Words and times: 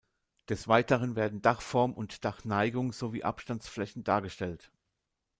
Des 0.49 0.67
Weiteren 0.67 1.15
werden 1.15 1.43
Dachform 1.43 1.93
und 1.93 2.25
Dachneigung 2.25 2.91
sowie 2.91 3.21
Abstandsflächen 3.23 4.03
dargestellt. 4.03 4.71